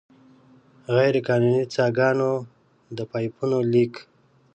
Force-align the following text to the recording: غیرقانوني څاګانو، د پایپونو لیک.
غیرقانوني 0.95 1.63
څاګانو، 1.73 2.31
د 2.97 2.99
پایپونو 3.11 3.57
لیک. 3.73 3.93